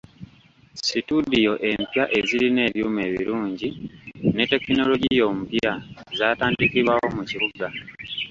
Situdiyo 0.87 1.53
empya 1.69 2.03
ezirina 2.17 2.61
ebyuma 2.67 2.99
ebirungi 3.09 3.69
ne 4.35 4.43
tekinologiya 4.51 5.23
omupya 5.31 5.73
zaatandikibwawo 6.17 7.07
mu 7.17 7.23
kibuga. 7.29 7.65